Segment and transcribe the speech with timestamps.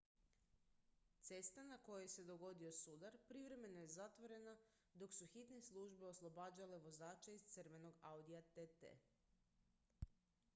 [1.27, 4.55] cesta na kojoj se dogodio sudar privremeno je zatvorena
[5.03, 8.91] dok su hitne službe oslobađale vozača iz crvenog audija tt